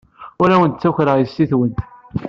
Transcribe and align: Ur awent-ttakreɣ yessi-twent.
Ur 0.41 0.49
awent-ttakreɣ 0.55 1.15
yessi-twent. 1.19 1.79